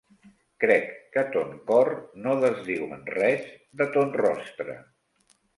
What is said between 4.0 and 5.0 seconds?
rostre.